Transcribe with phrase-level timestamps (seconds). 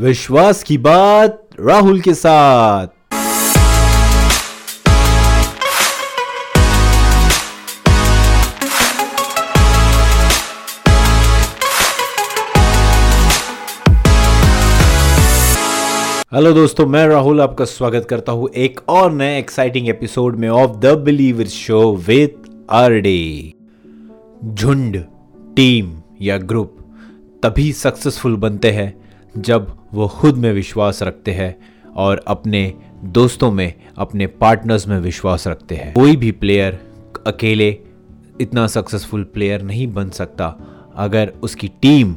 [0.00, 2.86] विश्वास की बात राहुल के साथ।
[16.34, 20.76] हेलो दोस्तों, मैं राहुल आपका स्वागत करता हूँ एक और नए एक्साइटिंग एपिसोड में of
[20.76, 23.52] the believer show with R Day
[24.44, 24.96] झुंड
[25.56, 25.92] टीम
[26.22, 26.76] या ग्रुप
[27.42, 28.92] तभी सक्सेसफुल बनते हैं
[29.38, 31.56] जब वो खुद में विश्वास रखते हैं
[31.96, 32.72] और अपने
[33.04, 36.78] दोस्तों में, अपने पार्टनर्स में विश्वास रखते हैं। कोई भी प्लेयर
[37.26, 37.68] अकेले
[38.40, 40.54] इतना सक्सेसफुल प्लेयर नहीं बन सकता
[40.96, 42.14] अगर उसकी टीम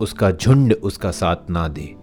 [0.00, 1.94] उसका झुंड उसका साथ ना दे।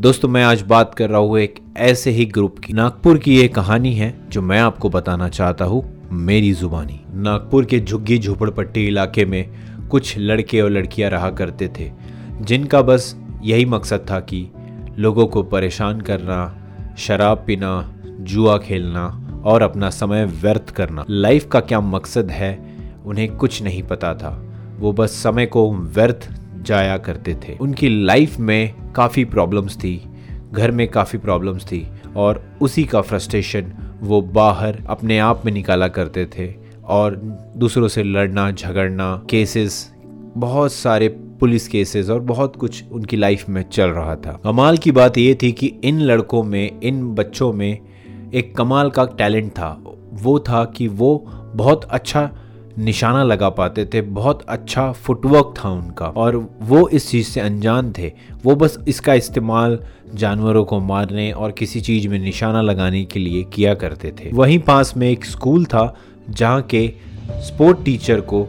[0.00, 3.48] दोस्तों, मैं आज बात कर रहा हूँ एक ऐसे ही ग्रुप की। नागपुर की ये
[3.48, 9.24] कहानी है जो मैं आपको बताना चाहता हूँ, मेरी जुबानी। नागपुर के झुग्गी झोपड़पट्टी इलाके
[9.24, 11.90] में कुछ लड़के और लड़कियाँ रहा करते थे,
[12.40, 14.48] जिनका बस यही मकसद था कि
[14.98, 16.56] लोगों को परेशान करना,
[16.98, 23.36] शराब पीना, जुआ खेलना और अपना समय व्यर्थ करना। लाइफ का क्या मकसद है, उन्हें
[23.36, 24.46] कुछ नहीं पता था।
[24.78, 26.30] वो बस समय को व्यर्थ
[26.62, 30.04] जाया करते थे। उनकी लाइफ में काफ़ी प्रॉब्लम्स थी,
[30.52, 35.88] घर में काफ़ी प्रॉब्लम्स थी और उसी का फ्रस्ट्रेशन वो बाहर अपने आप में निकाला
[35.88, 36.54] करते थे
[36.84, 37.16] और
[37.56, 39.94] दूसरों से लड़ना, झगड़ना, केसेस,
[40.36, 41.08] बहुत सारे
[41.40, 45.36] पुलिस केसेस और बहुत कुछ उनकी लाइफ में चल रहा था। कमाल की बात यह
[45.42, 47.78] थी कि इन लड़कों में, इन बच्चों में
[48.34, 49.82] एक कमाल का टैलेंट था।
[50.12, 51.24] वो था कि वो
[51.54, 52.30] बहुत अच्छा
[52.78, 57.92] निशाना लगा पाते थे, बहुत अच्छा फुटवर्क था उनका और वो इस चीज़ से अनजान
[57.98, 58.12] थे।
[58.44, 59.78] वो बस इसका इस्तेमाल
[60.14, 64.58] जानवरों को मारने और किसी चीज़ में निशाना लगाने के लिए किया करते थे। वहीं
[64.58, 65.96] पास में एक स्कूल था,
[66.30, 66.92] जहाँ के
[67.30, 68.48] स्पोर्ट टीचर को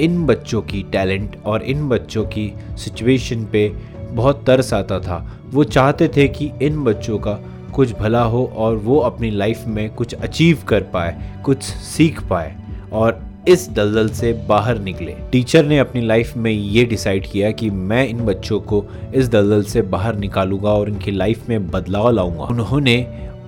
[0.00, 3.68] इन बच्चों की टैलेंट और इन बच्चों की सिचुएशन पे
[4.12, 7.38] बहुत तरस आता था। वो चाहते थे कि इन बच्चों का
[7.74, 12.54] कुछ भला हो और वो अपनी लाइफ में कुछ अचीव कर पाए, कुछ सीख पाए
[12.92, 17.70] और इस दलदल से बाहर निकले। टीचर ने अपनी लाइफ में ये डिसाइड किया कि
[17.70, 18.84] मैं इन बच्चों को
[19.14, 22.96] इस दलदल से बाहर निकालूँगा और इनकी लाइफ में बदलाव लाऊँगा। उन्होंने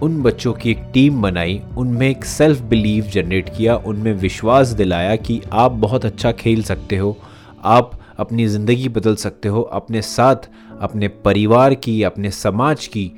[0.02, 5.16] उन बच्चों की एक टीम बनाई, उनमें एक सेल्फ बिलीव जनरेट किया, उनमें विश्वास दिलाया
[5.16, 7.16] कि आप बहुत अच्छा खेल सकते हो,
[7.64, 10.36] आप अपनी ज़िंदगी बदल सकते हो, अपने साथ,
[10.80, 13.12] अपने परिवार की, अपने समाज की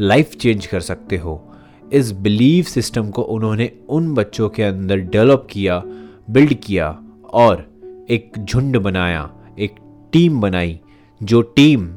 [0.00, 1.42] लाइफ चेंज कर सकते हो।
[1.92, 5.82] इस बिलीव सिस्टम को उन्होंने उन बच्चों के अंदर डेवलप किया
[6.30, 6.98] बिल्ड किया
[7.32, 7.66] और
[8.10, 9.74] एक झुंड बनाया, एक
[10.12, 10.80] टीम बनाई,
[11.22, 11.90] जो टीम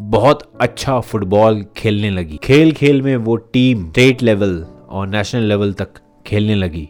[0.00, 5.72] बहुत अच्छा फुटबॉल खेलने लगी। खेल खेल में वो टीम स्टेट लेवल और नेशनल लेवल
[5.72, 5.88] तक
[6.26, 6.88] खेलने लगी।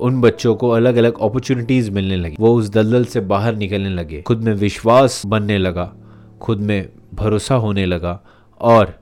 [0.00, 4.22] उन बच्चों को अलग अलग अपॉर्चुनिटीज़ मिलने लगी। वो उस दलदल से बाहर निकलने लगे।
[4.22, 5.94] खुद में विश्वास बनने लगा।
[6.40, 8.20] खुद में भरोसा होने लगा
[8.60, 8.98] और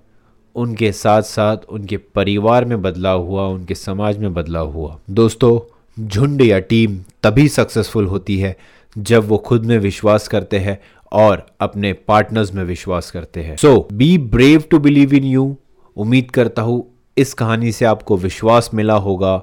[0.55, 5.73] उनके साथ साथ उनके परिवार में बदलाव हुआ, उनके समाज में बदलाव हुआ। दोस्तों,
[6.07, 8.57] झुंड या टीम तभी सक्सेसफुल होती है
[8.99, 10.79] जब वो खुद में विश्वास करते हैं
[11.13, 15.57] और अपने पार्टनर्स में विश्वास करते हैं। So be brave to believe in you
[15.97, 16.85] उम्मीद करता हूँ
[17.19, 19.43] इस कहानी से आपको विश्वास मिला होगा।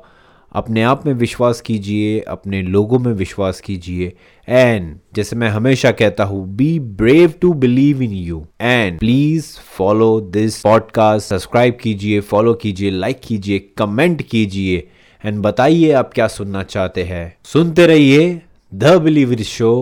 [0.51, 4.11] अपने आप में विश्वास कीजिए, अपने लोगों में विश्वास कीजिए।
[4.47, 9.47] एंड जैसे मैं हमेशा कहता हूँ be brave to believe in you and please
[9.77, 14.87] follow this podcast subscribe कीजिए फॉलो कीजिए लाइक कीजिए कमेंट कीजिए।
[15.23, 18.41] एंड बताइए आप क्या सुनना चाहते हैं। सुनते रहिए
[18.73, 19.73] the believer show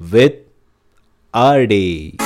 [0.00, 0.44] with
[1.36, 2.12] R D.
[2.12, 2.25] Day.